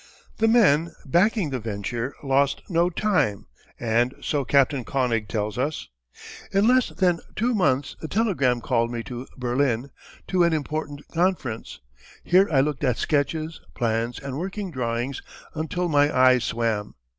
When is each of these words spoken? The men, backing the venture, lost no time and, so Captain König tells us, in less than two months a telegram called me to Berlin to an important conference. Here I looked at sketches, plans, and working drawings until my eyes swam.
The 0.37 0.47
men, 0.47 0.93
backing 1.05 1.51
the 1.51 1.59
venture, 1.59 2.15
lost 2.23 2.63
no 2.67 2.89
time 2.89 3.45
and, 3.79 4.15
so 4.19 4.43
Captain 4.43 4.83
König 4.83 5.27
tells 5.27 5.59
us, 5.59 5.89
in 6.51 6.67
less 6.67 6.89
than 6.89 7.19
two 7.35 7.53
months 7.53 7.95
a 8.01 8.07
telegram 8.07 8.61
called 8.61 8.91
me 8.91 9.03
to 9.03 9.27
Berlin 9.37 9.91
to 10.29 10.41
an 10.43 10.53
important 10.53 11.07
conference. 11.09 11.81
Here 12.23 12.49
I 12.51 12.61
looked 12.61 12.83
at 12.83 12.97
sketches, 12.97 13.61
plans, 13.75 14.17
and 14.17 14.39
working 14.39 14.71
drawings 14.71 15.21
until 15.53 15.87
my 15.87 16.11
eyes 16.11 16.45
swam. 16.45 16.95